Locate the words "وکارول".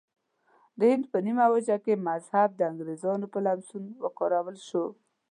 4.03-4.57